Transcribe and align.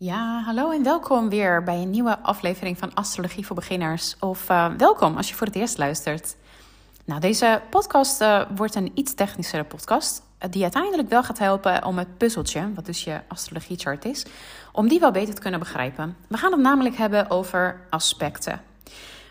Ja, 0.00 0.42
hallo 0.44 0.70
en 0.70 0.82
welkom 0.82 1.28
weer 1.28 1.62
bij 1.62 1.82
een 1.82 1.90
nieuwe 1.90 2.18
aflevering 2.18 2.78
van 2.78 2.94
Astrologie 2.94 3.46
voor 3.46 3.56
Beginners. 3.56 4.16
Of 4.20 4.50
uh, 4.50 4.70
welkom 4.76 5.16
als 5.16 5.28
je 5.28 5.34
voor 5.34 5.46
het 5.46 5.56
eerst 5.56 5.78
luistert. 5.78 6.36
Nou, 7.04 7.20
deze 7.20 7.62
podcast 7.70 8.20
uh, 8.20 8.42
wordt 8.56 8.74
een 8.74 8.90
iets 8.94 9.14
technischere 9.14 9.64
podcast. 9.64 10.22
Uh, 10.42 10.50
die 10.50 10.62
uiteindelijk 10.62 11.08
wel 11.08 11.22
gaat 11.22 11.38
helpen 11.38 11.84
om 11.84 11.98
het 11.98 12.16
puzzeltje, 12.18 12.72
wat 12.74 12.86
dus 12.86 13.04
je 13.04 13.20
astrologiechart 13.28 14.04
is, 14.04 14.26
om 14.72 14.88
die 14.88 15.00
wel 15.00 15.10
beter 15.10 15.34
te 15.34 15.40
kunnen 15.40 15.60
begrijpen. 15.60 16.16
We 16.28 16.36
gaan 16.36 16.52
het 16.52 16.60
namelijk 16.60 16.96
hebben 16.96 17.30
over 17.30 17.80
aspecten. 17.90 18.60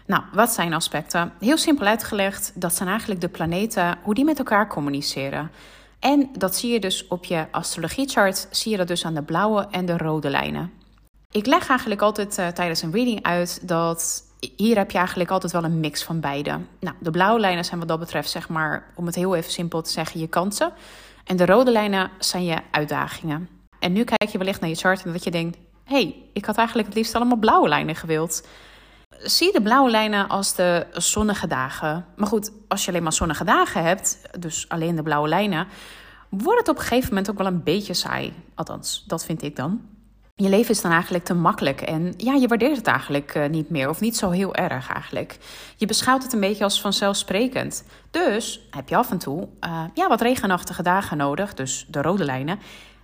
Nou, 0.06 0.24
wat 0.34 0.52
zijn 0.52 0.74
aspecten? 0.74 1.34
Heel 1.40 1.58
simpel 1.58 1.86
uitgelegd, 1.86 2.52
dat 2.56 2.76
zijn 2.76 2.90
eigenlijk 2.90 3.22
de 3.22 3.30
planeten, 3.30 3.98
hoe 4.02 4.14
die 4.14 4.26
met 4.26 4.38
elkaar 4.38 4.68
communiceren. 4.68 5.52
En 6.00 6.30
dat 6.38 6.56
zie 6.56 6.72
je 6.72 6.80
dus 6.80 7.08
op 7.08 7.26
je 7.26 7.48
astrologiechart, 7.52 8.48
zie 8.52 8.72
je 8.72 8.78
dat 8.78 8.88
dus 8.88 9.06
aan 9.06 9.14
de 9.14 9.24
blauwe 9.24 9.68
en 9.72 9.86
de 9.86 9.98
rode 9.98 10.30
lijnen. 10.30 10.72
Ik 11.32 11.46
leg 11.46 11.70
eigenlijk 11.70 12.02
altijd 12.02 12.38
uh, 12.38 12.48
tijdens 12.48 12.82
een 12.82 12.92
reading 12.92 13.24
uit 13.24 13.68
dat 13.68 14.26
hier 14.56 14.78
heb 14.78 14.92
je 14.92 14.98
eigenlijk 14.98 15.32
altijd 15.32 15.52
wel 15.52 15.64
een 15.64 15.80
mix 15.80 16.04
van 16.04 16.20
beide. 16.20 16.60
Nou, 16.80 16.96
de 17.00 17.12
blauwe 17.12 17.40
lijnen 17.40 17.66
zijn 17.66 17.80
wat 17.80 17.88
dat 17.88 18.00
betreft, 18.00 18.30
zeg 18.30 18.50
maar, 18.50 18.92
om 18.96 19.06
het 19.06 19.16
heel 19.16 19.36
even 19.36 19.52
simpel 19.52 19.82
te 19.82 19.90
zeggen, 19.90 20.20
je 20.20 20.28
kansen. 20.28 20.74
En 21.24 21.38
de 21.38 21.46
rode 21.46 21.72
lijnen 21.72 22.12
zijn 22.20 22.44
je 22.44 22.58
uitdagingen. 22.72 23.50
En 23.80 23.94
nu 23.94 24.04
kijk 24.04 24.30
je 24.30 24.38
wellicht 24.38 24.62
naar 24.62 24.70
je 24.70 24.76
chart 24.76 25.06
en 25.06 25.12
dat 25.12 25.24
je 25.24 25.32
denkt: 25.32 25.58
hé, 25.84 25.96
hey, 25.96 26.16
ik 26.34 26.46
had 26.46 26.58
eigenlijk 26.58 26.88
het 26.88 26.98
liefst 26.98 27.16
allemaal 27.16 27.38
blauwe 27.38 27.68
lijnen 27.68 27.96
gewild. 27.96 28.48
Zie 29.24 29.54
de 29.54 29.62
blauwe 29.62 29.90
lijnen 29.90 30.28
als 30.28 30.56
de 30.56 30.88
zonnige 30.92 31.48
dagen. 31.48 32.06
Maar 32.16 32.28
goed, 32.28 32.52
als 32.68 32.86
je 32.86 32.92
alleen 32.92 33.04
maar 33.04 33.14
zonnige 33.14 33.44
dagen 33.44 33.84
hebt, 33.84 34.22
dus 34.40 34.70
alleen 34.70 34.96
de 34.96 35.04
blauwe 35.04 35.28
lijnen, 35.28 35.68
wordt 36.30 36.60
het 36.60 36.70
op 36.70 36.76
een 36.76 36.82
gegeven 36.82 37.10
moment 37.10 37.30
ook 37.30 37.38
wel 37.38 37.48
een 37.48 37.64
beetje 37.64 37.94
saai. 37.94 38.34
Althans, 38.56 39.04
dat 39.08 39.26
vind 39.26 39.42
ik 39.42 39.56
dan. 39.56 39.82
Je 40.36 40.50
leven 40.50 40.72
is 40.72 40.82
dan 40.82 40.92
eigenlijk 40.92 41.24
te 41.24 41.34
makkelijk 41.34 41.82
en 41.82 42.14
ja, 42.18 42.34
je 42.34 42.48
waardeert 42.48 42.78
het 42.78 42.88
eigenlijk 42.88 43.36
uh, 43.36 43.50
niet 43.50 43.70
meer 43.70 43.90
of 43.90 44.00
niet 44.00 44.18
zo 44.18 44.30
heel 44.30 44.56
erg 44.56 44.94
eigenlijk. 44.94 45.38
Je 45.76 45.86
beschouwt 45.86 46.24
het 46.24 46.34
een 46.34 46.40
beetje 46.40 46.64
als 46.64 46.82
vanzelfsprekend. 46.82 47.84
Dus 48.12 48.68
heb 48.72 48.90
je 48.90 48.96
af 48.96 49.12
en 49.12 49.18
toe 49.18 49.48
uh, 49.66 49.84
ja, 49.94 50.08
wat 50.08 50.22
regenachtige 50.22 50.84
dagen 50.84 51.18
nodig, 51.18 51.54
dus 51.54 51.86
de 51.90 52.02
rode 52.02 52.24
lijnen, 52.24 52.60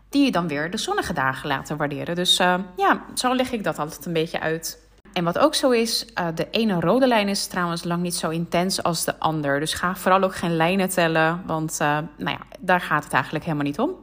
die 0.09 0.25
je 0.25 0.31
dan 0.31 0.47
weer 0.47 0.71
de 0.71 0.77
zonnige 0.77 1.13
dagen 1.13 1.47
laten 1.47 1.77
waarderen. 1.77 2.15
Dus 2.15 2.39
uh, 2.39 2.55
ja, 2.75 3.03
zo 3.13 3.35
leg 3.35 3.51
ik 3.51 3.63
dat 3.63 3.79
altijd 3.79 4.05
een 4.05 4.13
beetje 4.13 4.39
uit. 4.39 4.82
En 5.13 5.23
wat 5.23 5.39
ook 5.39 5.55
zo 5.55 5.69
is, 5.69 6.05
uh, 6.19 6.27
de 6.35 6.47
ene 6.51 6.79
rode 6.79 7.07
lijn 7.07 7.27
is 7.27 7.47
trouwens 7.47 7.83
lang 7.83 8.01
niet 8.01 8.15
zo 8.15 8.29
intens 8.29 8.83
als 8.83 9.05
de 9.05 9.19
ander. 9.19 9.59
Dus 9.59 9.73
ga 9.73 9.95
vooral 9.95 10.23
ook 10.23 10.35
geen 10.35 10.55
lijnen 10.55 10.89
tellen, 10.89 11.43
want 11.45 11.77
uh, 11.81 11.87
nou 12.17 12.37
ja, 12.37 12.39
daar 12.59 12.81
gaat 12.81 13.03
het 13.03 13.13
eigenlijk 13.13 13.43
helemaal 13.43 13.65
niet 13.65 13.79
om. 13.79 13.95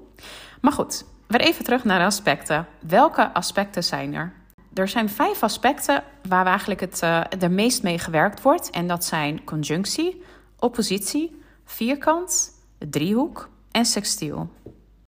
Maar 0.61 0.72
goed, 0.72 1.05
weer 1.27 1.41
even 1.41 1.64
terug 1.64 1.84
naar 1.84 1.98
de 1.98 2.05
aspecten. 2.05 2.66
Welke 2.86 3.33
aspecten 3.33 3.84
zijn 3.84 4.14
er? 4.14 4.33
Er 4.75 4.88
zijn 4.88 5.08
vijf 5.08 5.42
aspecten 5.42 6.03
waar 6.28 6.47
eigenlijk 6.47 6.81
het 6.81 7.00
uh, 7.05 7.20
er 7.41 7.50
meest 7.50 7.83
mee 7.83 7.98
gewerkt 7.98 8.42
wordt. 8.42 8.70
En 8.70 8.86
dat 8.86 9.05
zijn 9.05 9.44
conjunctie, 9.44 10.22
oppositie, 10.58 11.42
vierkant, 11.64 12.50
driehoek 12.78 13.48
en 13.70 13.84
sextiel. 13.84 14.50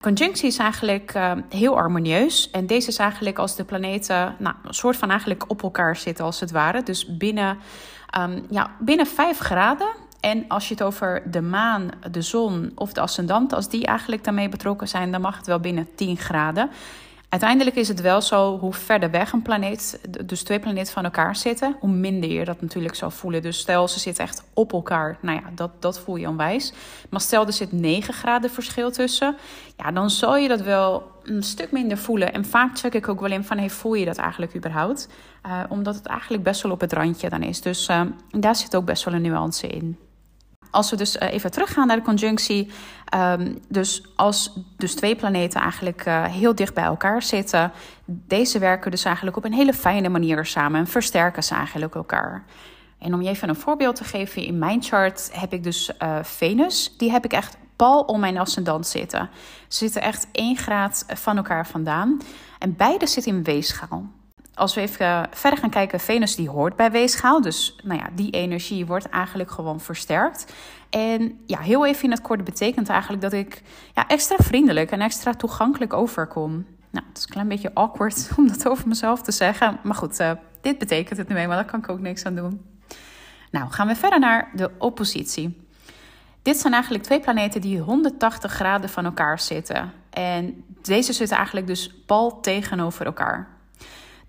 Conjunctie 0.02 0.48
is 0.48 0.58
eigenlijk 0.58 1.14
uh, 1.16 1.32
heel 1.50 1.74
harmonieus. 1.74 2.50
En 2.52 2.68
deze 2.68 2.88
is 2.88 2.98
eigenlijk 2.98 3.40
als 3.40 3.56
de 3.56 3.64
planeten 3.64 4.36
nou, 4.40 4.56
een 4.64 4.74
soort 4.74 4.98
van 4.98 5.10
eigenlijk 5.10 5.44
op 5.48 5.64
elkaar 5.64 5.96
zitten 5.96 6.26
als 6.26 6.40
het 6.40 6.52
ware. 6.52 6.84
Dus 6.84 7.18
binnen, 7.18 7.58
um, 8.20 8.46
ja, 8.50 8.72
binnen 8.80 9.08
5 9.08 9.38
graden. 9.38 9.88
En 10.20 10.46
als 10.48 10.68
je 10.68 10.74
het 10.74 10.84
over 10.84 11.32
de 11.32 11.42
maan, 11.42 11.90
de 12.12 12.22
zon 12.22 12.72
of 12.76 12.94
de 12.94 13.02
ascendant, 13.02 13.54
als 13.54 13.70
die 13.70 13.86
eigenlijk 13.86 14.24
daarmee 14.24 14.50
betrokken 14.50 14.88
zijn, 14.88 15.12
dan 15.12 15.22
mag 15.22 15.38
het 15.38 15.48
wel 15.48 15.60
binnen 15.60 15.88
10 15.96 16.18
graden. 16.18 16.70
Uiteindelijk 17.32 17.76
is 17.76 17.88
het 17.88 18.02
wel 18.02 18.22
zo, 18.22 18.58
hoe 18.58 18.74
verder 18.74 19.12
weg 19.12 19.32
een 19.32 19.42
planeet, 19.42 20.00
dus 20.26 20.44
twee 20.44 20.60
planeten 20.60 20.94
van 20.94 21.04
elkaar 21.04 21.36
zitten, 21.36 21.76
hoe 21.80 21.90
minder 21.90 22.30
je 22.30 22.46
dat 22.46 22.62
natuurlijk 22.62 22.96
zal 22.96 23.12
voelen. 23.12 23.42
Dus 23.42 23.60
stel 23.60 23.88
ze 23.88 24.00
zitten 24.00 24.24
echt 24.24 24.44
op 24.54 24.74
elkaar, 24.74 25.18
nou 25.22 25.40
ja, 25.40 25.50
dat, 25.56 25.72
dat 25.80 26.00
voel 26.00 26.16
je 26.16 26.28
onwijs. 26.28 26.74
Maar 27.10 27.22
stel 27.22 27.46
er 27.46 27.54
zit 27.54 27.72
9 27.72 28.14
graden 28.14 28.50
verschil 28.50 28.92
tussen, 28.92 29.36
ja, 29.78 29.92
dan 29.92 30.10
zal 30.10 30.38
je 30.38 30.48
dat 30.48 30.62
wel 30.62 31.12
een 31.24 31.44
stuk 31.44 31.72
minder 31.72 31.98
voelen. 31.98 32.34
En 32.34 32.46
vaak 32.46 32.78
check 32.78 32.94
ik 32.94 33.08
ook 33.08 33.20
wel 33.20 33.32
in 33.32 33.44
van, 33.44 33.58
hey, 33.58 33.70
voel 33.70 33.94
je 33.94 34.06
dat 34.06 34.18
eigenlijk 34.18 34.56
überhaupt? 34.56 35.08
Uh, 35.46 35.60
omdat 35.70 35.96
het 35.96 36.06
eigenlijk 36.06 36.44
best 36.44 36.62
wel 36.62 36.72
op 36.72 36.82
het 36.82 36.94
randje 36.94 37.30
dan 37.30 37.44
is. 37.44 37.62
Dus 37.62 37.90
uh, 37.90 38.02
daar 38.30 38.56
zit 38.56 38.76
ook 38.76 38.86
best 38.86 39.04
wel 39.04 39.14
een 39.14 39.22
nuance 39.22 39.68
in 39.68 39.98
als 40.72 40.90
we 40.90 40.96
dus 40.96 41.16
uh, 41.16 41.34
even 41.34 41.52
teruggaan 41.52 41.88
naar 41.88 41.96
de 41.96 42.02
conjunctie. 42.02 42.72
Um, 43.16 43.60
dus 43.68 44.04
als 44.16 44.54
dus 44.78 44.96
twee 44.96 45.16
planeten 45.16 45.62
eigenlijk 45.62 46.06
uh, 46.06 46.26
heel 46.26 46.56
dicht 46.56 46.74
bij 46.74 46.84
elkaar 46.84 47.22
zitten. 47.22 47.72
Deze 48.06 48.60
werken 48.60 48.92
dus 48.92 49.04
eigenlijk 49.04 49.38
op 49.38 49.46
een 49.46 49.54
hele 49.54 49.74
fijne 49.74 50.10
manier 50.10 50.46
samen. 50.46 50.80
En 50.80 50.88
versterken 50.88 51.44
ze 51.44 51.56
eigenlijk 51.56 51.96
elkaar. 51.96 52.44
En 53.00 53.14
om 53.14 53.22
je 53.22 53.30
even 53.30 53.50
een 53.50 53.56
voorbeeld 53.56 53.96
te 53.96 54.04
geven. 54.04 54.44
In 54.44 54.58
mijn 54.58 54.84
chart 54.84 55.30
heb 55.34 55.54
ik 55.54 55.64
dus 55.64 55.92
uh, 56.00 56.18
Venus. 56.24 56.98
Die 56.98 57.12
heb 57.12 57.26
ik 57.26 57.34
echt 57.34 57.58
pal 57.76 58.02
om 58.02 58.20
mijn 58.20 58.38
ascendant 58.38 58.88
zitten. 58.88 59.30
Ze 59.68 59.78
zitten 59.78 60.02
echt 60.02 60.28
één 60.32 60.58
graad 60.58 61.06
van 61.08 61.38
elkaar 61.38 61.68
vandaan. 61.68 62.22
En 62.60 62.76
beide 62.76 63.08
zitten 63.08 63.36
in 63.36 63.44
weegschaal 63.44 64.10
als 64.54 64.76
we 64.76 64.82
even 64.82 65.28
verder 65.32 65.60
gaan 65.60 65.70
kijken, 65.70 66.00
Venus 66.00 66.36
die 66.36 66.50
hoort 66.50 66.76
bij 66.76 66.92
weegschaal. 66.92 67.42
Dus 67.42 67.76
nou 67.84 68.00
ja, 68.00 68.10
die 68.14 68.32
energie 68.32 68.86
wordt 68.86 69.10
eigenlijk 69.10 69.52
gewoon 69.52 69.80
versterkt. 69.80 70.54
En 70.90 71.40
ja, 71.46 71.60
heel 71.60 71.86
even 71.86 72.04
in 72.04 72.12
het 72.12 72.22
kort 72.22 72.44
betekent 72.44 72.90
eigenlijk 72.90 73.22
dat 73.22 73.34
ik 73.34 73.62
ja, 73.94 74.08
extra 74.08 74.36
vriendelijk 74.38 74.92
en 74.92 75.02
extra 75.02 75.34
toegankelijk 75.34 75.94
overkom. 75.94 76.52
Nou, 76.90 77.06
het 77.08 77.18
is 77.18 77.24
een 77.24 77.30
klein 77.30 77.48
beetje 77.48 77.74
awkward 77.74 78.30
om 78.38 78.48
dat 78.48 78.68
over 78.68 78.88
mezelf 78.88 79.22
te 79.22 79.32
zeggen. 79.32 79.80
Maar 79.84 79.96
goed, 79.96 80.20
uh, 80.20 80.32
dit 80.62 80.78
betekent 80.78 81.18
het 81.18 81.28
nu 81.28 81.36
eenmaal, 81.36 81.56
daar 81.56 81.66
kan 81.66 81.80
ik 81.80 81.90
ook 81.90 82.00
niks 82.00 82.26
aan 82.26 82.36
doen. 82.36 82.62
Nou, 83.52 83.72
gaan 83.72 83.88
we 83.88 83.96
verder 83.96 84.20
naar 84.20 84.52
de 84.56 84.72
oppositie. 84.78 85.62
Dit 86.42 86.58
zijn 86.58 86.74
eigenlijk 86.74 87.04
twee 87.04 87.20
planeten 87.20 87.62
die 87.62 87.80
180 87.80 88.52
graden 88.52 88.90
van 88.90 89.06
elkaar 89.06 89.40
zitten. 89.40 89.92
En 90.10 90.64
deze 90.82 91.14
zitten 91.14 91.38
eigenlijk 91.38 91.68
dus 91.68 91.94
pal 92.06 92.40
tegenover 92.40 93.06
elkaar. 93.06 93.61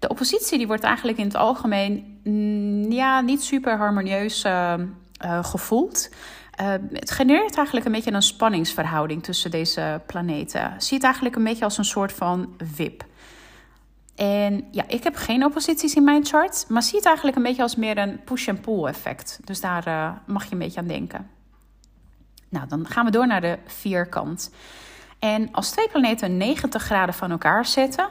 De 0.02 0.08
oppositie 0.08 0.58
die 0.58 0.66
wordt 0.66 0.82
eigenlijk 0.82 1.18
in 1.18 1.24
het 1.24 1.36
algemeen 1.36 2.20
mm, 2.24 2.92
ja, 2.92 3.20
niet 3.20 3.42
super 3.42 3.76
harmonieus 3.76 4.44
uh, 4.44 4.74
uh, 5.24 5.44
gevoeld. 5.44 6.10
Uh, 6.60 6.74
het 6.92 7.10
genereert 7.10 7.56
eigenlijk 7.56 7.86
een 7.86 7.92
beetje 7.92 8.12
een 8.12 8.22
spanningsverhouding 8.22 9.22
tussen 9.22 9.50
deze 9.50 10.00
planeten. 10.06 10.74
Zie 10.78 10.96
het 10.96 11.04
eigenlijk 11.04 11.36
een 11.36 11.44
beetje 11.44 11.64
als 11.64 11.78
een 11.78 11.84
soort 11.84 12.12
van 12.12 12.56
wip. 12.76 13.04
En 14.14 14.64
ja, 14.70 14.84
ik 14.86 15.04
heb 15.04 15.16
geen 15.16 15.44
opposities 15.44 15.94
in 15.94 16.04
mijn 16.04 16.26
chart, 16.26 16.64
maar 16.68 16.82
zie 16.82 16.96
het 16.96 17.06
eigenlijk 17.06 17.36
een 17.36 17.42
beetje 17.42 17.62
als 17.62 17.76
meer 17.76 17.98
een 17.98 18.20
push-and-pull 18.24 18.84
effect. 18.84 19.40
Dus 19.44 19.60
daar 19.60 20.22
mag 20.26 20.44
je 20.44 20.52
een 20.52 20.58
beetje 20.58 20.80
aan 20.80 20.86
denken. 20.86 21.30
Nou, 22.48 22.68
dan 22.68 22.86
gaan 22.86 23.04
we 23.04 23.10
door 23.10 23.26
naar 23.26 23.40
de 23.40 23.58
vierkant. 23.66 24.50
En 25.18 25.52
als 25.52 25.70
twee 25.70 25.88
planeten 25.88 26.36
90 26.36 26.82
graden 26.82 27.14
van 27.14 27.30
elkaar 27.30 27.66
zitten, 27.66 28.08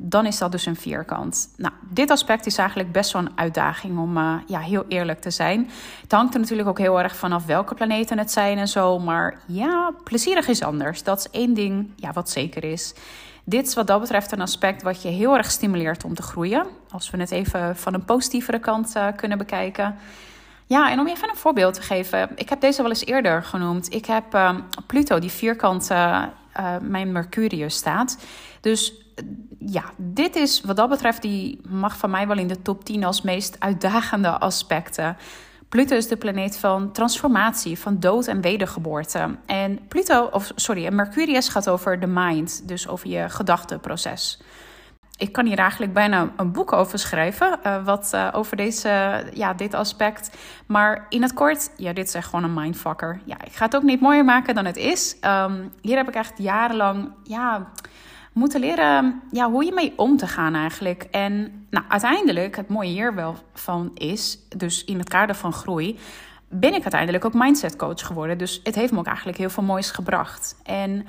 dan 0.00 0.26
is 0.26 0.38
dat 0.38 0.52
dus 0.52 0.66
een 0.66 0.76
vierkant. 0.76 1.48
Nou, 1.56 1.74
dit 1.90 2.10
aspect 2.10 2.46
is 2.46 2.58
eigenlijk 2.58 2.92
best 2.92 3.12
wel 3.12 3.22
een 3.22 3.32
uitdaging 3.34 3.98
om 3.98 4.16
uh, 4.16 4.34
ja, 4.46 4.60
heel 4.60 4.84
eerlijk 4.88 5.20
te 5.20 5.30
zijn. 5.30 5.70
Het 6.02 6.12
hangt 6.12 6.34
er 6.34 6.40
natuurlijk 6.40 6.68
ook 6.68 6.78
heel 6.78 7.00
erg 7.02 7.16
vanaf 7.16 7.46
welke 7.46 7.74
planeten 7.74 8.18
het 8.18 8.30
zijn 8.30 8.58
en 8.58 8.68
zo. 8.68 8.98
Maar 8.98 9.40
ja, 9.46 9.92
plezierig 10.04 10.48
is 10.48 10.62
anders. 10.62 11.02
Dat 11.02 11.18
is 11.18 11.30
één 11.30 11.54
ding 11.54 11.90
ja, 11.96 12.12
wat 12.12 12.30
zeker 12.30 12.64
is. 12.64 12.94
Dit 13.44 13.66
is 13.66 13.74
wat 13.74 13.86
dat 13.86 14.00
betreft 14.00 14.32
een 14.32 14.40
aspect 14.40 14.82
wat 14.82 15.02
je 15.02 15.08
heel 15.08 15.36
erg 15.36 15.50
stimuleert 15.50 16.04
om 16.04 16.14
te 16.14 16.22
groeien. 16.22 16.66
Als 16.90 17.10
we 17.10 17.18
het 17.18 17.30
even 17.30 17.76
van 17.76 17.94
een 17.94 18.04
positievere 18.04 18.58
kant 18.58 18.96
uh, 18.96 19.06
kunnen 19.16 19.38
bekijken. 19.38 19.96
Ja, 20.66 20.90
en 20.90 21.00
om 21.00 21.06
je 21.06 21.12
even 21.12 21.28
een 21.28 21.36
voorbeeld 21.36 21.74
te 21.74 21.82
geven. 21.82 22.30
Ik 22.34 22.48
heb 22.48 22.60
deze 22.60 22.82
wel 22.82 22.90
eens 22.90 23.04
eerder 23.04 23.42
genoemd. 23.42 23.94
Ik 23.94 24.04
heb 24.06 24.34
uh, 24.34 24.54
Pluto, 24.86 25.18
die 25.18 25.30
vierkant 25.30 25.90
uh, 25.90 26.24
mijn 26.80 27.12
Mercurius 27.12 27.74
staat. 27.74 28.18
Dus 28.60 29.07
ja, 29.58 29.84
dit 29.96 30.36
is 30.36 30.60
wat 30.60 30.76
dat 30.76 30.88
betreft, 30.88 31.22
die 31.22 31.60
mag 31.68 31.96
van 31.96 32.10
mij 32.10 32.26
wel 32.26 32.38
in 32.38 32.48
de 32.48 32.62
top 32.62 32.84
10 32.84 33.04
als 33.04 33.22
meest 33.22 33.56
uitdagende 33.60 34.38
aspecten. 34.38 35.16
Pluto 35.68 35.96
is 35.96 36.08
de 36.08 36.16
planeet 36.16 36.58
van 36.58 36.92
transformatie, 36.92 37.78
van 37.78 38.00
dood 38.00 38.26
en 38.26 38.40
wedergeboorte. 38.40 39.36
En 39.46 39.86
Pluto, 39.88 40.28
of 40.32 40.52
sorry, 40.54 40.92
Mercurius 40.92 41.48
gaat 41.48 41.68
over 41.68 42.00
de 42.00 42.06
mind, 42.06 42.68
dus 42.68 42.88
over 42.88 43.08
je 43.08 43.28
gedachteproces. 43.28 44.40
Ik 45.16 45.32
kan 45.32 45.46
hier 45.46 45.58
eigenlijk 45.58 45.92
bijna 45.92 46.32
een 46.36 46.52
boek 46.52 46.72
over 46.72 46.98
schrijven, 46.98 47.58
uh, 47.66 47.84
wat 47.84 48.10
uh, 48.14 48.28
over 48.32 48.56
deze, 48.56 49.24
ja, 49.34 49.54
dit 49.54 49.74
aspect. 49.74 50.36
Maar 50.66 51.06
in 51.08 51.22
het 51.22 51.34
kort, 51.34 51.70
ja, 51.76 51.92
dit 51.92 52.06
is 52.06 52.14
echt 52.14 52.28
gewoon 52.28 52.44
een 52.44 52.54
mindfucker. 52.54 53.20
Ja, 53.24 53.36
ik 53.44 53.52
ga 53.52 53.64
het 53.64 53.76
ook 53.76 53.82
niet 53.82 54.00
mooier 54.00 54.24
maken 54.24 54.54
dan 54.54 54.64
het 54.64 54.76
is. 54.76 55.16
Um, 55.20 55.72
hier 55.80 55.96
heb 55.96 56.08
ik 56.08 56.14
echt 56.14 56.32
jarenlang, 56.36 57.12
ja 57.22 57.68
moeten 58.38 58.60
leren 58.60 59.22
ja, 59.30 59.50
hoe 59.50 59.64
je 59.64 59.72
mee 59.72 59.92
om 59.96 60.16
te 60.16 60.26
gaan 60.26 60.54
eigenlijk. 60.54 61.06
En 61.10 61.66
nou, 61.70 61.84
uiteindelijk, 61.88 62.56
het 62.56 62.68
mooie 62.68 62.90
hier 62.90 63.14
wel 63.14 63.34
van 63.54 63.90
is, 63.94 64.38
dus 64.56 64.84
in 64.84 64.98
het 64.98 65.08
kader 65.08 65.34
van 65.34 65.52
groei, 65.52 65.98
ben 66.48 66.74
ik 66.74 66.82
uiteindelijk 66.82 67.24
ook 67.24 67.34
mindset 67.34 67.76
coach 67.76 68.06
geworden. 68.06 68.38
Dus 68.38 68.60
het 68.62 68.74
heeft 68.74 68.92
me 68.92 68.98
ook 68.98 69.06
eigenlijk 69.06 69.38
heel 69.38 69.50
veel 69.50 69.62
moois 69.62 69.90
gebracht. 69.90 70.56
En 70.62 71.06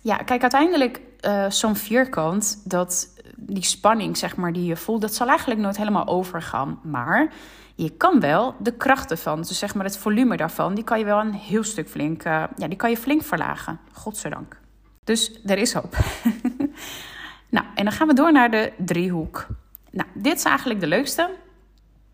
ja, 0.00 0.16
kijk, 0.16 0.42
uiteindelijk 0.42 1.00
uh, 1.26 1.50
zo'n 1.50 1.76
vierkant, 1.76 2.62
dat 2.64 3.08
die 3.36 3.64
spanning, 3.64 4.16
zeg 4.16 4.36
maar, 4.36 4.52
die 4.52 4.64
je 4.64 4.76
voelt, 4.76 5.00
dat 5.00 5.14
zal 5.14 5.28
eigenlijk 5.28 5.60
nooit 5.60 5.76
helemaal 5.76 6.06
overgaan. 6.06 6.80
Maar 6.82 7.32
je 7.74 7.90
kan 7.90 8.20
wel 8.20 8.54
de 8.58 8.72
kracht 8.72 9.10
ervan, 9.10 9.38
dus 9.38 9.58
zeg 9.58 9.74
maar 9.74 9.84
het 9.84 9.98
volume 9.98 10.36
daarvan, 10.36 10.74
die 10.74 10.84
kan 10.84 10.98
je 10.98 11.04
wel 11.04 11.20
een 11.20 11.32
heel 11.32 11.64
stuk 11.64 11.88
flink, 11.88 12.24
uh, 12.24 12.44
ja, 12.56 12.68
die 12.68 12.76
kan 12.76 12.90
je 12.90 12.96
flink 12.96 13.22
verlagen. 13.22 13.78
Godzijdank. 13.92 14.58
Dus 15.04 15.40
er 15.44 15.58
is 15.58 15.72
hoop. 15.72 15.96
nou, 17.48 17.66
en 17.74 17.84
dan 17.84 17.92
gaan 17.92 18.06
we 18.06 18.14
door 18.14 18.32
naar 18.32 18.50
de 18.50 18.72
driehoek. 18.76 19.46
Nou, 19.90 20.08
dit 20.14 20.36
is 20.36 20.44
eigenlijk 20.44 20.80
de 20.80 20.86
leukste. 20.86 21.30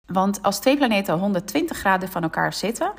Want 0.07 0.43
als 0.43 0.59
twee 0.59 0.77
planeten 0.77 1.19
120 1.19 1.77
graden 1.77 2.09
van 2.09 2.23
elkaar 2.23 2.53
zitten, 2.53 2.93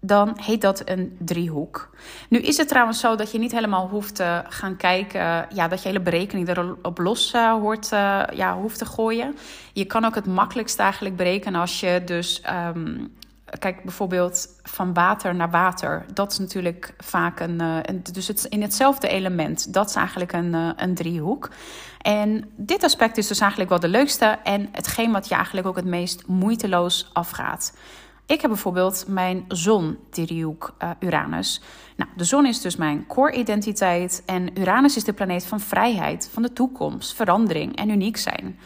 dan 0.00 0.36
heet 0.40 0.60
dat 0.60 0.82
een 0.84 1.16
driehoek. 1.18 1.90
Nu 2.28 2.38
is 2.38 2.56
het 2.56 2.68
trouwens 2.68 3.00
zo 3.00 3.16
dat 3.16 3.32
je 3.32 3.38
niet 3.38 3.52
helemaal 3.52 3.88
hoeft 3.88 4.14
te 4.14 4.42
gaan 4.48 4.76
kijken, 4.76 5.46
ja, 5.54 5.68
dat 5.68 5.82
je 5.82 5.88
hele 5.88 6.00
berekening 6.00 6.48
erop 6.48 6.98
los 6.98 7.34
uh, 7.34 7.52
hoort, 7.52 7.92
uh, 7.92 8.22
ja, 8.34 8.56
hoeft 8.56 8.78
te 8.78 8.84
gooien. 8.84 9.36
Je 9.72 9.84
kan 9.84 10.04
ook 10.04 10.14
het 10.14 10.26
makkelijkst 10.26 10.78
eigenlijk 10.78 11.16
berekenen 11.16 11.60
als 11.60 11.80
je 11.80 12.02
dus, 12.04 12.42
um, 12.74 13.16
kijk 13.58 13.82
bijvoorbeeld 13.82 14.48
van 14.62 14.94
water 14.94 15.34
naar 15.34 15.50
water. 15.50 16.04
Dat 16.12 16.32
is 16.32 16.38
natuurlijk 16.38 16.94
vaak 16.98 17.40
een, 17.40 17.60
een 17.60 18.02
dus 18.12 18.28
het 18.28 18.44
in 18.44 18.62
hetzelfde 18.62 19.08
element. 19.08 19.72
Dat 19.72 19.88
is 19.88 19.94
eigenlijk 19.94 20.32
een, 20.32 20.54
een 20.76 20.94
driehoek. 20.94 21.50
En 21.98 22.50
dit 22.56 22.82
aspect 22.84 23.16
is 23.16 23.26
dus 23.26 23.40
eigenlijk 23.40 23.70
wel 23.70 23.80
de 23.80 23.88
leukste 23.88 24.38
en 24.44 24.68
hetgeen 24.72 25.12
wat 25.12 25.28
je 25.28 25.34
eigenlijk 25.34 25.66
ook 25.66 25.76
het 25.76 25.84
meest 25.84 26.26
moeiteloos 26.26 27.10
afgaat. 27.12 27.72
Ik 28.28 28.40
heb 28.40 28.50
bijvoorbeeld 28.50 29.04
mijn 29.06 29.44
zon-driehoek 29.48 30.74
uh, 30.82 30.90
Uranus. 31.00 31.60
Nou, 31.96 32.10
de 32.16 32.24
zon 32.24 32.46
is 32.46 32.60
dus 32.60 32.76
mijn 32.76 33.06
core-identiteit 33.06 34.22
en 34.26 34.60
Uranus 34.60 34.96
is 34.96 35.04
de 35.04 35.12
planeet 35.12 35.46
van 35.46 35.60
vrijheid, 35.60 36.30
van 36.32 36.42
de 36.42 36.52
toekomst, 36.52 37.14
verandering 37.14 37.76
en 37.76 37.88
uniek 37.88 38.16
zijn. 38.16 38.58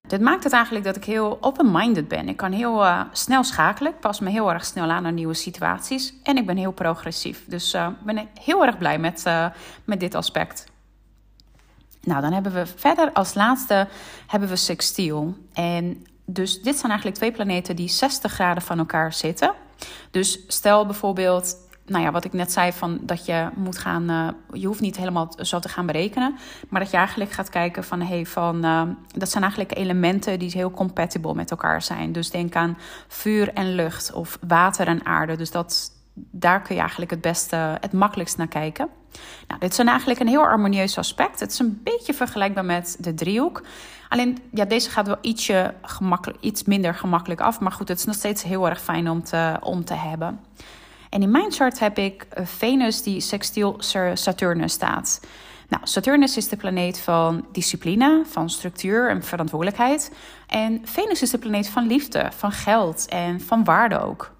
Dit 0.00 0.20
maakt 0.20 0.44
het 0.44 0.52
eigenlijk 0.52 0.84
dat 0.84 0.96
ik 0.96 1.04
heel 1.04 1.38
open-minded 1.40 2.08
ben. 2.08 2.28
Ik 2.28 2.36
kan 2.36 2.52
heel 2.52 2.84
uh, 2.84 3.02
snel 3.12 3.44
schakelen, 3.44 3.92
ik 3.92 4.00
pas 4.00 4.20
me 4.20 4.30
heel 4.30 4.52
erg 4.52 4.64
snel 4.64 4.90
aan 4.90 5.02
naar 5.02 5.12
nieuwe 5.12 5.34
situaties 5.34 6.14
en 6.22 6.36
ik 6.36 6.46
ben 6.46 6.56
heel 6.56 6.72
progressief. 6.72 7.44
Dus 7.46 7.74
uh, 7.74 7.86
ik 8.00 8.04
ben 8.04 8.28
heel 8.40 8.64
erg 8.64 8.78
blij 8.78 8.98
met, 8.98 9.24
met 9.84 10.00
dit 10.00 10.14
aspect. 10.14 10.66
Nou, 12.02 12.20
dan 12.20 12.32
hebben 12.32 12.52
we 12.52 12.66
verder 12.66 13.12
als 13.12 13.34
laatste 13.34 13.88
hebben 14.26 14.48
we 14.48 14.56
sextiel. 14.56 15.36
En 15.52 16.06
dus 16.24 16.62
dit 16.62 16.76
zijn 16.76 16.90
eigenlijk 16.90 17.16
twee 17.18 17.32
planeten 17.32 17.76
die 17.76 17.88
60 17.88 18.32
graden 18.32 18.62
van 18.62 18.78
elkaar 18.78 19.12
zitten. 19.12 19.52
Dus 20.10 20.38
stel 20.46 20.86
bijvoorbeeld, 20.86 21.56
nou 21.90 22.04
ja, 22.04 22.10
wat 22.10 22.24
ik 22.24 22.32
net 22.32 22.52
zei, 22.52 22.72
van 22.72 22.98
dat 23.02 23.26
je 23.26 23.48
moet 23.54 23.78
gaan, 23.78 24.10
uh, 24.10 24.28
je 24.60 24.66
hoeft 24.66 24.80
niet 24.80 24.96
helemaal 24.96 25.32
zo 25.36 25.58
te 25.58 25.68
gaan 25.68 25.86
berekenen, 25.86 26.36
maar 26.68 26.80
dat 26.80 26.90
je 26.90 26.96
eigenlijk 26.96 27.30
gaat 27.30 27.48
kijken 27.48 27.84
van, 27.84 28.00
hey, 28.00 28.26
van, 28.26 28.64
uh, 28.64 28.82
dat 29.06 29.30
zijn 29.30 29.42
eigenlijk 29.42 29.76
elementen 29.76 30.38
die 30.38 30.50
heel 30.50 30.70
compatible 30.70 31.34
met 31.34 31.50
elkaar 31.50 31.82
zijn. 31.82 32.12
Dus 32.12 32.30
denk 32.30 32.54
aan 32.54 32.78
vuur 33.08 33.52
en 33.52 33.74
lucht 33.74 34.12
of 34.12 34.38
water 34.46 34.86
en 34.86 35.06
aarde. 35.06 35.36
Dus 35.36 35.50
dat, 35.50 35.92
daar 36.14 36.62
kun 36.62 36.74
je 36.74 36.80
eigenlijk 36.80 37.10
het 37.10 37.20
beste, 37.20 37.56
het 37.56 37.92
makkelijkst 37.92 38.36
naar 38.36 38.48
kijken. 38.48 38.88
Nou, 39.48 39.60
dit 39.60 39.72
is 39.72 39.78
eigenlijk 39.78 40.20
een 40.20 40.28
heel 40.28 40.44
harmonieus 40.44 40.98
aspect. 40.98 41.40
Het 41.40 41.52
is 41.52 41.58
een 41.58 41.80
beetje 41.84 42.14
vergelijkbaar 42.14 42.64
met 42.64 42.96
de 42.98 43.14
driehoek. 43.14 43.62
Alleen, 44.08 44.38
ja, 44.52 44.64
deze 44.64 44.90
gaat 44.90 45.06
wel 45.06 45.18
ietsje 45.20 45.74
gemakkelijk, 45.82 46.40
iets 46.42 46.64
minder 46.64 46.94
gemakkelijk 46.94 47.40
af. 47.40 47.60
Maar 47.60 47.72
goed, 47.72 47.88
het 47.88 47.98
is 47.98 48.04
nog 48.04 48.14
steeds 48.14 48.42
heel 48.42 48.68
erg 48.68 48.80
fijn 48.80 49.10
om 49.10 49.22
te, 49.22 49.56
om 49.62 49.84
te 49.84 49.94
hebben. 49.94 50.40
En 51.10 51.22
in 51.22 51.30
mijn 51.30 51.52
chart 51.52 51.78
heb 51.78 51.98
ik 51.98 52.26
Venus 52.34 53.02
die 53.02 53.20
sextiel 53.20 53.76
Saturnus 54.14 54.72
staat. 54.72 55.20
Nou, 55.68 55.86
Saturnus 55.86 56.36
is 56.36 56.48
de 56.48 56.56
planeet 56.56 57.00
van 57.00 57.46
discipline, 57.52 58.22
van 58.26 58.50
structuur 58.50 59.10
en 59.10 59.22
verantwoordelijkheid. 59.22 60.12
En 60.46 60.80
Venus 60.84 61.22
is 61.22 61.30
de 61.30 61.38
planeet 61.38 61.68
van 61.68 61.86
liefde, 61.86 62.28
van 62.36 62.52
geld 62.52 63.08
en 63.08 63.40
van 63.40 63.64
waarde 63.64 64.00
ook. 64.00 64.32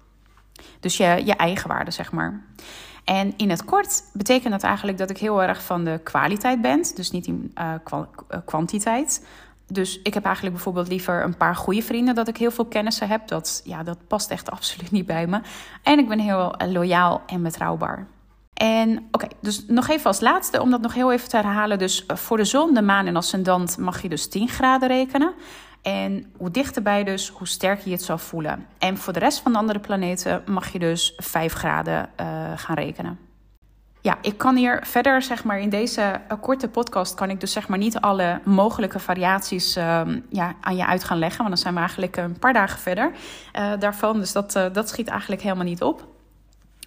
Dus 0.79 0.97
je, 0.97 1.21
je 1.25 1.35
eigen 1.35 1.69
waarde, 1.69 1.91
zeg 1.91 2.11
maar. 2.11 2.43
En 3.03 3.33
in 3.37 3.49
het 3.49 3.65
kort 3.65 4.03
betekent 4.13 4.51
dat 4.51 4.63
eigenlijk 4.63 4.97
dat 4.97 5.09
ik 5.09 5.17
heel 5.17 5.43
erg 5.43 5.63
van 5.63 5.83
de 5.83 5.99
kwaliteit 6.03 6.61
ben, 6.61 6.81
dus 6.95 7.11
niet 7.11 7.27
in 7.27 7.55
uh, 7.57 7.73
kwantiteit. 8.45 9.25
Dus 9.73 10.01
ik 10.01 10.13
heb 10.13 10.25
eigenlijk 10.25 10.55
bijvoorbeeld 10.55 10.87
liever 10.87 11.23
een 11.23 11.37
paar 11.37 11.55
goede 11.55 11.81
vrienden, 11.81 12.15
dat 12.15 12.27
ik 12.27 12.37
heel 12.37 12.51
veel 12.51 12.65
kennissen 12.65 13.07
heb. 13.07 13.27
Dat, 13.27 13.61
ja, 13.63 13.83
dat 13.83 13.97
past 14.07 14.31
echt 14.31 14.51
absoluut 14.55 14.91
niet 14.91 15.05
bij 15.05 15.27
me. 15.27 15.41
En 15.83 15.99
ik 15.99 16.07
ben 16.07 16.19
heel 16.19 16.55
eh, 16.55 16.71
loyaal 16.71 17.21
en 17.25 17.43
betrouwbaar. 17.43 18.07
En 18.53 19.07
oké, 19.11 19.27
dus 19.41 19.65
nog 19.67 19.89
even 19.89 20.05
als 20.05 20.19
laatste, 20.19 20.61
om 20.61 20.69
dat 20.71 20.81
nog 20.81 20.93
heel 20.93 21.11
even 21.11 21.29
te 21.29 21.35
herhalen. 21.35 21.79
Dus 21.79 22.05
eh, 22.05 22.15
voor 22.15 22.37
de 22.37 22.43
zon, 22.43 22.73
de 22.73 22.81
maan 22.81 23.07
en 23.07 23.15
ascendant 23.15 23.77
mag 23.77 24.01
je 24.01 24.09
dus 24.09 24.29
10 24.29 24.47
graden 24.47 24.87
rekenen. 24.87 25.33
En 25.81 26.31
hoe 26.37 26.51
dichterbij 26.51 27.03
dus, 27.03 27.29
hoe 27.29 27.47
sterker 27.47 27.85
je 27.85 27.91
het 27.91 28.03
zal 28.03 28.17
voelen. 28.17 28.65
En 28.77 28.97
voor 28.97 29.13
de 29.13 29.19
rest 29.19 29.39
van 29.39 29.51
de 29.51 29.57
andere 29.57 29.79
planeten 29.79 30.43
mag 30.45 30.71
je 30.71 30.79
dus 30.79 31.13
5 31.17 31.53
graden 31.53 32.09
uh, 32.21 32.51
gaan 32.55 32.75
rekenen. 32.75 33.30
Ja, 34.03 34.17
ik 34.21 34.37
kan 34.37 34.55
hier 34.55 34.79
verder, 34.83 35.21
zeg 35.21 35.43
maar, 35.43 35.59
in 35.59 35.69
deze 35.69 36.01
uh, 36.01 36.37
korte 36.41 36.67
podcast 36.67 37.13
kan 37.13 37.29
ik 37.29 37.39
dus 37.39 37.51
zeg 37.51 37.67
maar 37.67 37.77
niet 37.77 37.99
alle 37.99 38.39
mogelijke 38.43 38.99
variaties 38.99 39.77
uh, 39.77 40.01
ja, 40.29 40.55
aan 40.61 40.75
je 40.75 40.85
uit 40.85 41.03
gaan 41.03 41.19
leggen. 41.19 41.37
Want 41.37 41.49
dan 41.49 41.57
zijn 41.57 41.73
we 41.73 41.79
eigenlijk 41.79 42.17
een 42.17 42.39
paar 42.39 42.53
dagen 42.53 42.79
verder 42.79 43.11
uh, 43.55 43.71
daarvan. 43.79 44.19
Dus 44.19 44.31
dat, 44.31 44.51
dat 44.51 44.89
schiet 44.89 45.07
eigenlijk 45.07 45.41
helemaal 45.41 45.65
niet 45.65 45.81
op. 45.81 46.09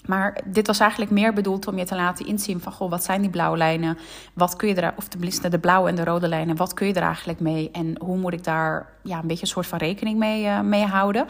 Maar 0.06 0.40
dit 0.44 0.66
was 0.66 0.80
eigenlijk 0.80 1.10
meer 1.10 1.32
bedoeld 1.32 1.66
om 1.66 1.78
je 1.78 1.84
te 1.84 1.94
laten 1.94 2.26
inzien 2.26 2.60
van... 2.60 2.72
Goh, 2.72 2.90
wat 2.90 3.04
zijn 3.04 3.20
die 3.20 3.30
blauwe 3.30 3.56
lijnen? 3.56 3.98
Wat 4.32 4.56
kun 4.56 4.68
je 4.68 4.74
er, 4.74 4.92
of 4.96 5.08
tenminste 5.08 5.48
de 5.48 5.58
blauwe 5.58 5.88
en 5.88 5.94
de 5.94 6.04
rode 6.04 6.28
lijnen... 6.28 6.56
wat 6.56 6.74
kun 6.74 6.86
je 6.86 6.94
er 6.94 7.02
eigenlijk 7.02 7.40
mee? 7.40 7.70
En 7.70 7.96
hoe 7.98 8.16
moet 8.16 8.32
ik 8.32 8.44
daar 8.44 8.86
ja, 9.02 9.18
een 9.18 9.26
beetje 9.26 9.42
een 9.42 9.48
soort 9.48 9.66
van 9.66 9.78
rekening 9.78 10.18
mee, 10.18 10.44
uh, 10.44 10.60
mee 10.60 10.84
houden? 10.84 11.26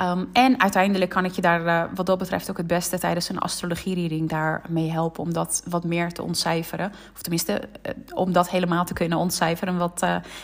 Um, 0.00 0.28
en 0.32 0.60
uiteindelijk 0.60 1.10
kan 1.10 1.24
ik 1.24 1.32
je 1.32 1.42
daar 1.42 1.64
uh, 1.64 1.84
wat 1.94 2.06
dat 2.06 2.18
betreft 2.18 2.50
ook 2.50 2.56
het 2.56 2.66
beste... 2.66 2.98
tijdens 2.98 3.28
een 3.28 3.38
astrologie-reading 3.38 4.28
daarmee 4.28 4.90
helpen... 4.90 5.22
om 5.22 5.32
dat 5.32 5.62
wat 5.68 5.84
meer 5.84 6.12
te 6.12 6.22
ontcijferen. 6.22 6.92
Of 7.14 7.22
tenminste, 7.22 7.62
uh, 7.86 7.92
om 8.16 8.32
dat 8.32 8.50
helemaal 8.50 8.84
te 8.84 8.92
kunnen 8.92 9.18
ontcijferen. 9.18 9.76
Want 9.78 10.00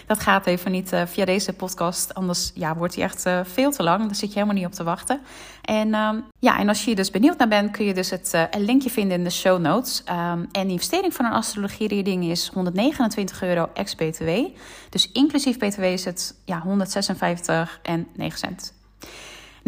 dat 0.06 0.20
gaat 0.20 0.46
even 0.46 0.70
niet 0.70 0.92
via 1.04 1.24
deze 1.24 1.52
podcast. 1.52 2.14
Anders 2.14 2.50
ja, 2.54 2.76
wordt 2.76 2.94
die 2.94 3.02
echt 3.02 3.26
veel 3.42 3.70
te 3.70 3.82
lang. 3.82 4.04
Daar 4.06 4.14
zit 4.14 4.28
je 4.28 4.34
helemaal 4.34 4.56
niet 4.56 4.66
op 4.66 4.72
te 4.72 4.84
wachten. 4.84 5.20
En, 5.62 5.94
um, 5.94 6.24
ja, 6.38 6.58
en 6.58 6.68
als 6.68 6.78
je 6.78 6.84
hier 6.84 6.96
dus 6.96 7.10
benieuwd 7.10 7.38
naar 7.38 7.48
bent, 7.48 7.70
kun 7.70 7.84
je 7.84 7.94
dus 7.94 8.10
het 8.10 8.48
linkje 8.58 8.90
vinden 8.90 9.18
in 9.18 9.24
de 9.24 9.30
show 9.30 9.60
notes. 9.60 10.02
Um, 10.08 10.48
en 10.52 10.66
de 10.66 10.72
investering 10.72 11.14
van 11.14 11.24
een 11.24 11.32
astrologie-reading 11.32 12.24
is 12.24 12.50
129 12.54 13.42
euro 13.42 13.68
ex-BTW. 13.74 14.30
Dus 14.90 15.12
inclusief 15.12 15.58
BTW 15.58 15.82
is 15.82 16.04
het 16.04 16.34
ja, 16.44 16.60
156 16.60 17.80
en 17.82 18.06
9 18.16 18.38
cent. 18.38 18.76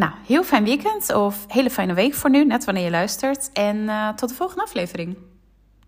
Nou, 0.00 0.12
heel 0.26 0.44
fijn 0.44 0.64
weekend 0.64 1.14
of 1.14 1.44
hele 1.48 1.70
fijne 1.70 1.94
week 1.94 2.14
voor 2.14 2.30
nu, 2.30 2.44
net 2.44 2.64
wanneer 2.64 2.84
je 2.84 2.90
luistert. 2.90 3.50
En 3.52 3.76
uh, 3.76 4.08
tot 4.08 4.28
de 4.28 4.34
volgende 4.34 4.62
aflevering. 4.62 5.16